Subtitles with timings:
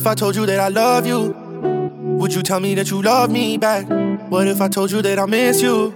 [0.00, 1.28] If I told you that I love you?
[2.20, 3.84] Would you tell me that you love me back?
[4.30, 5.90] What if I told you that I miss you?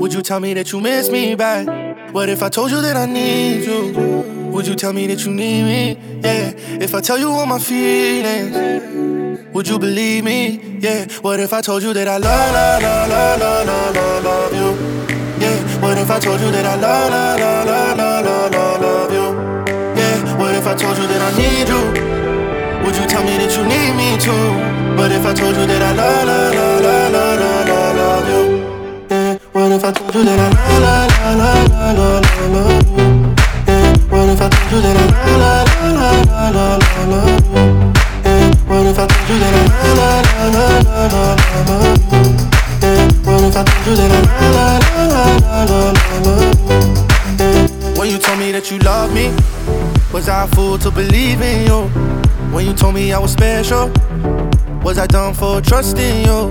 [0.00, 2.12] Would you tell me that you miss me back?
[2.12, 4.50] What if I told you that I need you?
[4.50, 6.20] Would you tell me that you need me?
[6.20, 6.50] Yeah.
[6.82, 8.56] If I tell you all my feelings,
[9.54, 10.78] would you believe me?
[10.80, 11.06] Yeah.
[11.20, 14.70] What if I told you that I love, love, love, love, love, love, love you?
[15.40, 15.80] Yeah.
[15.80, 19.72] What if I told you that I love, love, love, love, love, love, love you?
[19.96, 20.38] Yeah.
[20.40, 22.11] What if I told you that I need you?
[22.84, 24.32] Would you tell me that you need me too?
[24.96, 28.42] But if I told you that I love, love, love, love, love, love, love you?
[29.10, 29.38] Yeah.
[29.52, 30.48] What if I told you that I
[30.82, 33.06] love, love, love, love, love, love you?
[34.10, 35.06] What if I told you that I
[35.42, 37.20] la la la la la la la
[38.26, 38.50] Yeah.
[38.68, 39.66] What if I told you that I
[39.98, 41.78] la la la la la la la
[42.82, 43.06] Yeah.
[43.26, 44.18] What if I told you that I
[44.56, 45.24] la la la
[45.70, 46.34] la la la
[47.38, 47.98] Yeah.
[47.98, 49.30] When you told me that you love me,
[50.12, 51.88] was I a fool to believe in you?
[52.52, 53.90] When you told me I was special,
[54.82, 56.48] was I dumb for trusting you?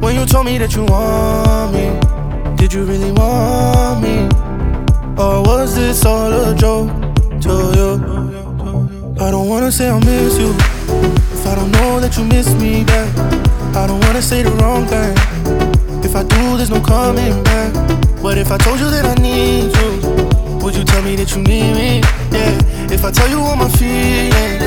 [0.00, 4.24] When you told me that you want me, did you really want me?
[5.22, 6.90] Or was this all a joke
[7.42, 8.24] to you?
[9.20, 12.82] I don't wanna say I miss you If I don't know that you miss me
[12.84, 13.08] back
[13.76, 15.14] I don't wanna say the wrong thing
[16.02, 17.72] If I do, there's no coming back
[18.20, 20.03] But if I told you that I need you
[20.64, 22.00] Would you tell me that you need me?
[22.32, 22.58] Yeah
[22.90, 24.64] If I tell you all my feelings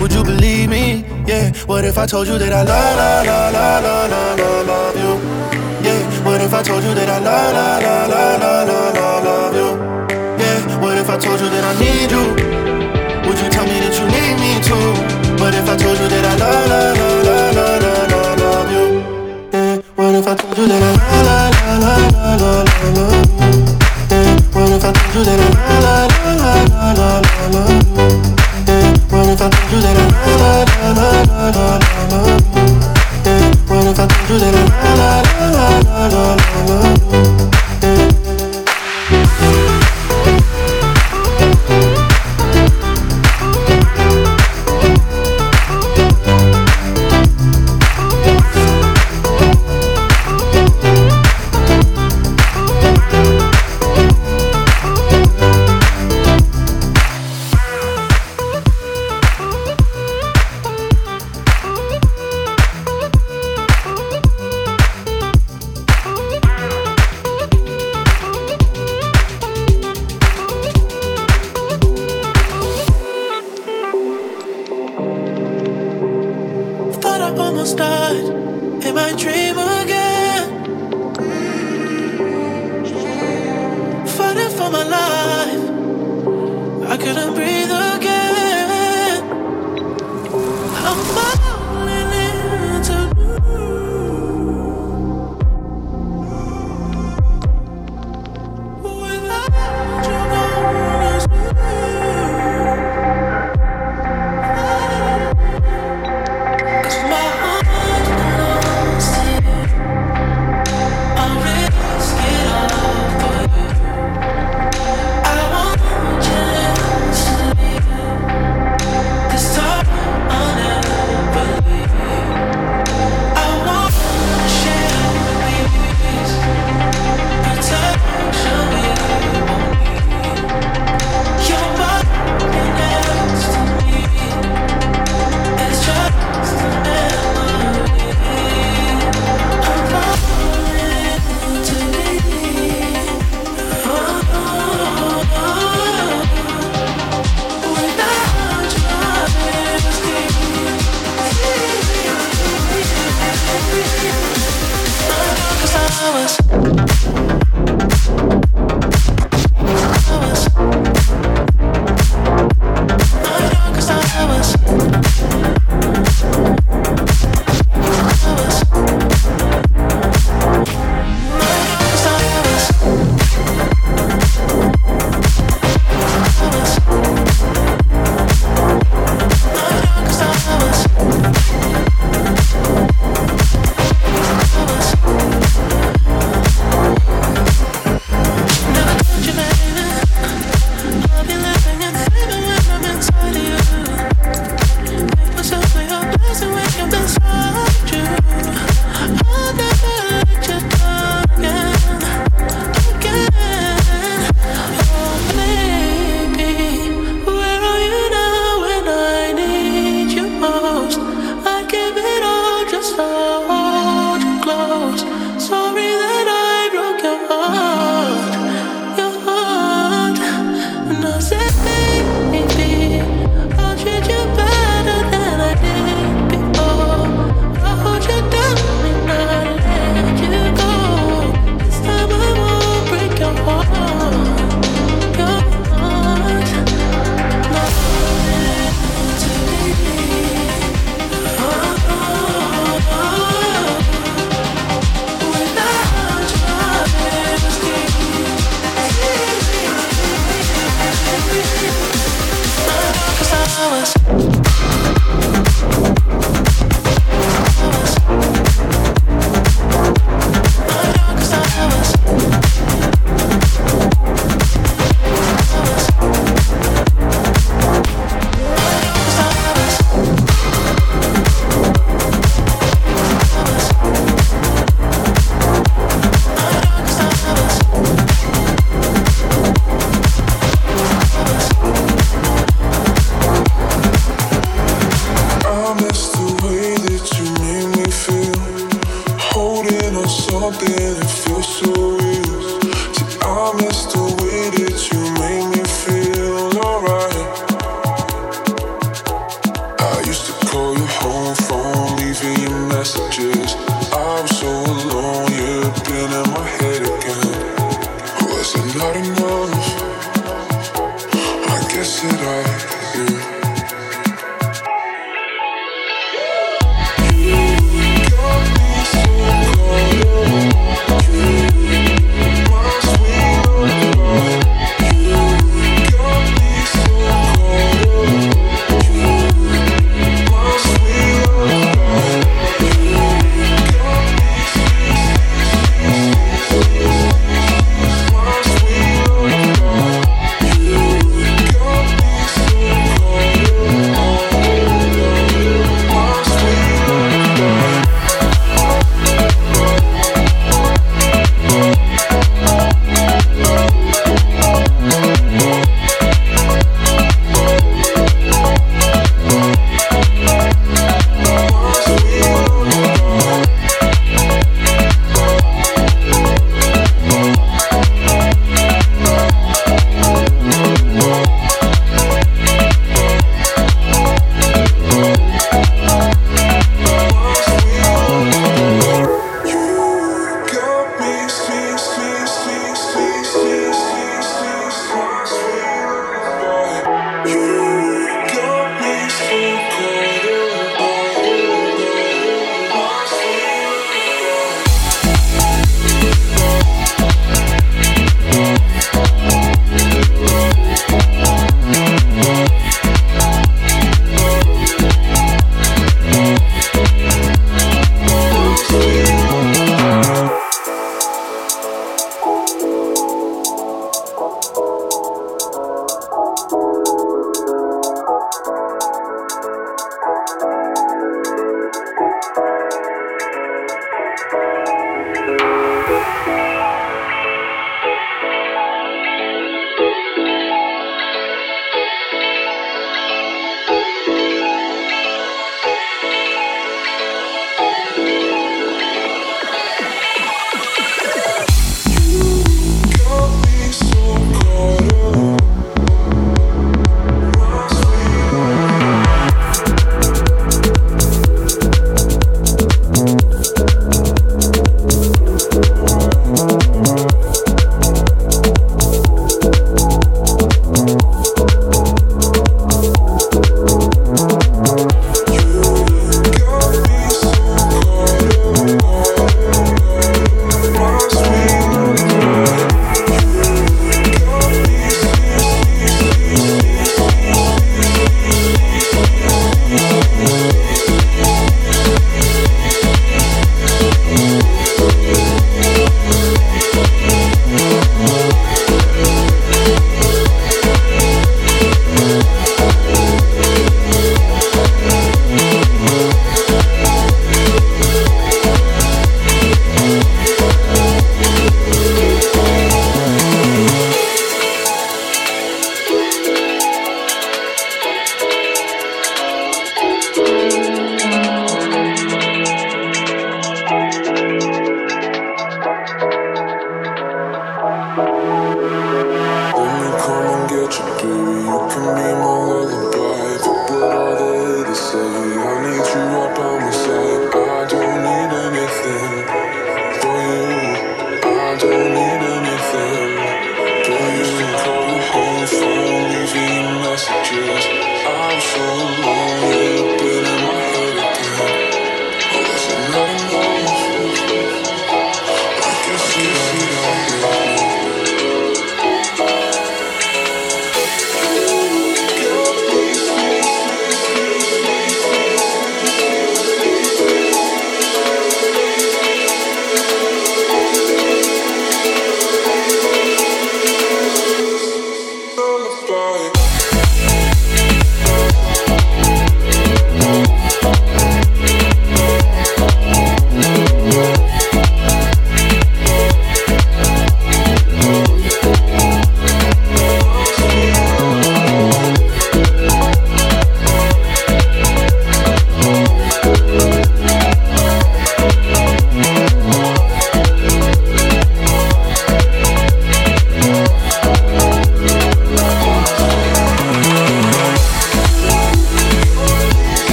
[0.00, 1.04] Would you believe me?
[1.26, 4.96] Yeah What if I told you that I love, love, love, love, love, love, love
[5.02, 5.12] you?
[5.82, 9.30] Yeah What if I told you that I love, love, love, love, love, love
[11.00, 12.24] if I told you that I need you?
[13.26, 15.42] Would you tell me that you need me too?
[15.42, 18.86] What if I told you that I love, love, love, love, love, love, love you?
[19.52, 19.76] Yeah.
[19.96, 23.29] What if I told you that I love, love, love, love, love, love you?
[25.20, 28.00] You that I love, love, love you?
[28.66, 28.88] Yeah.
[29.10, 31.28] What if I told you that I love, love,
[31.60, 32.72] love you?
[33.26, 33.52] Yeah.
[33.68, 36.24] What if I told you that I love, love,
[36.68, 36.89] love,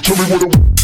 [0.00, 0.48] love, love you?
[0.48, 0.77] You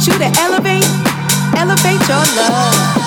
[0.00, 0.86] want you to elevate,
[1.58, 2.99] elevate your love.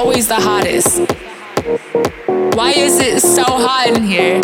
[0.00, 0.98] Always the hottest?
[2.56, 4.40] Why is it so hot in here?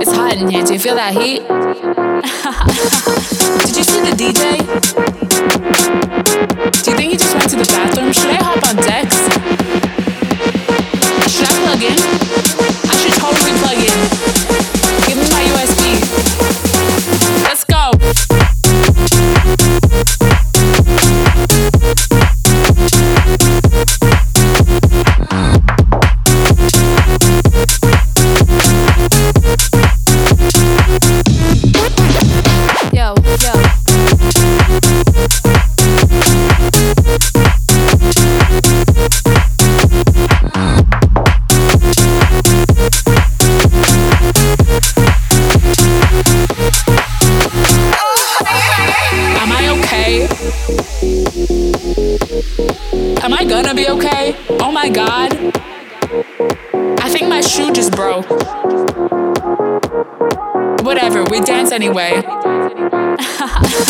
[0.00, 0.64] It's hot in here.
[0.64, 1.40] Do you feel that heat?
[3.66, 4.58] Did you see the DJ?
[6.84, 8.12] Do you think he just went to the bathroom?
[8.12, 8.69] Should I hop on
[61.80, 62.22] anyway.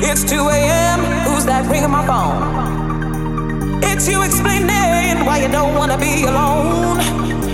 [0.00, 1.00] 2 a.m.
[1.26, 3.82] Who's that ringing my phone?
[3.82, 6.98] It's you explaining why you don't wanna be alone.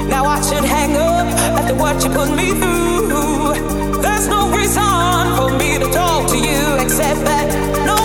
[0.08, 1.26] Now I should hang up
[1.56, 4.02] after what you put me through.
[4.02, 7.48] There's no reason for me to talk to you except that
[7.86, 8.03] no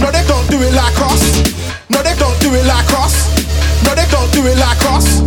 [0.00, 1.20] No, they don't do it like us.
[1.92, 3.28] No, they don't do it like us.
[3.84, 5.20] No, they don't do it like us.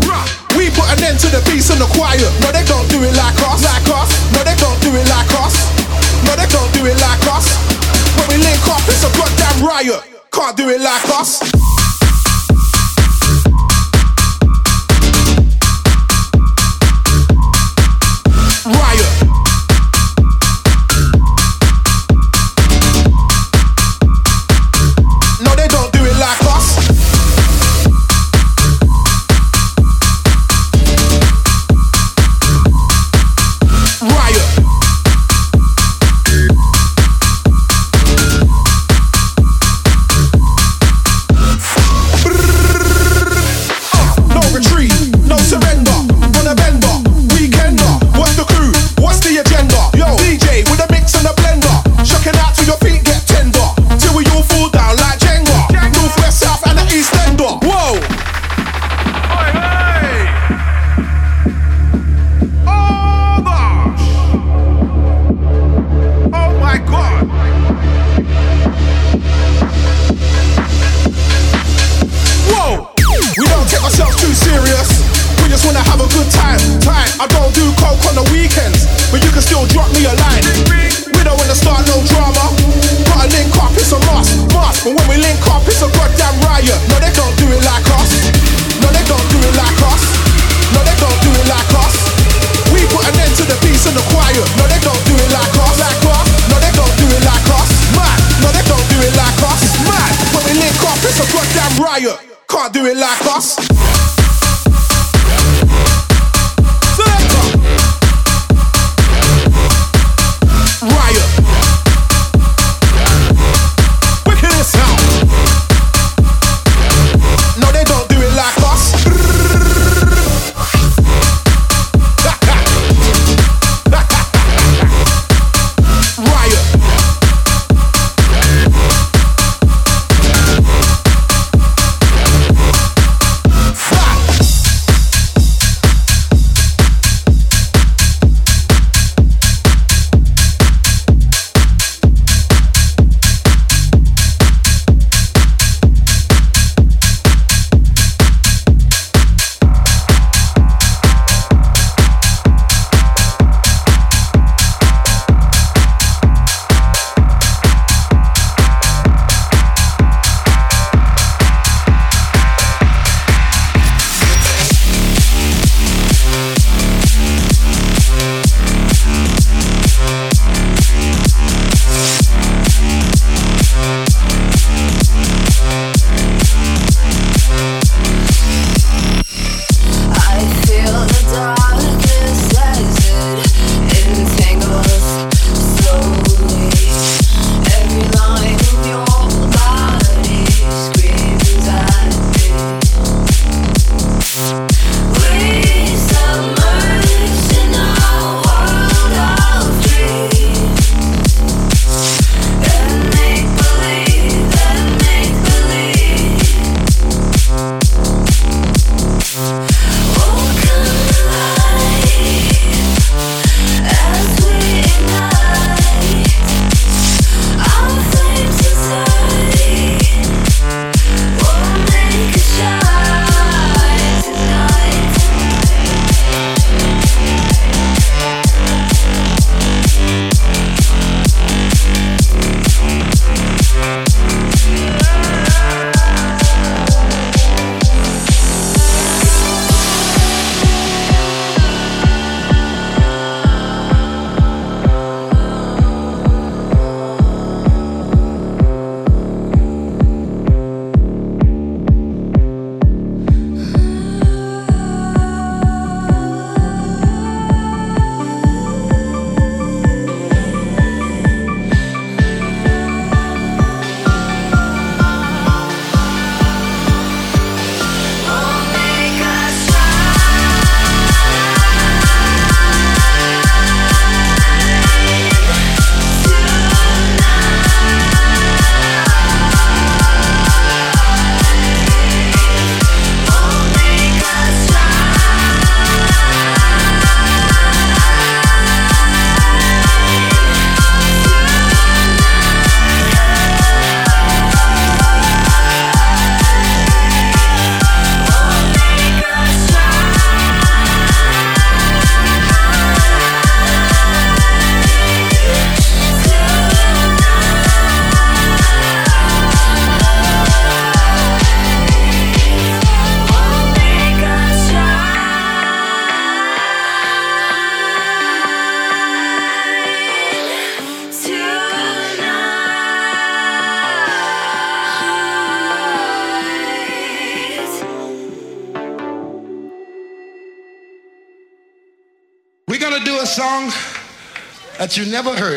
[0.57, 2.25] We put an end to the peace and the quiet.
[2.41, 3.61] No, they don't do it like us.
[3.61, 4.09] Like us.
[4.33, 5.69] No, they don't do it like us.
[6.25, 7.57] No, they don't do it like us.
[8.17, 10.01] When we link off it's a goddamn riot.
[10.31, 11.82] Can't do it like us.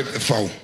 [0.03, 0.56] Gonna do